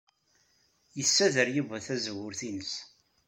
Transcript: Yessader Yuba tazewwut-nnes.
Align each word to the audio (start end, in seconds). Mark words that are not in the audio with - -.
Yessader 0.97 1.47
Yuba 1.55 1.77
tazewwut-nnes. 1.85 2.73